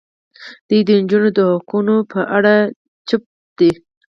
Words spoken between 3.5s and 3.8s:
دي.